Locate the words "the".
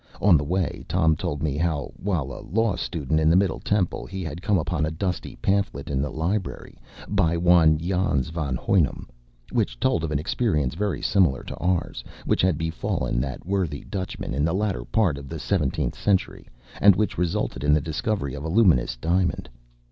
0.35-0.43, 3.29-3.35, 6.01-6.09, 14.43-14.55, 15.29-15.37, 17.71-17.79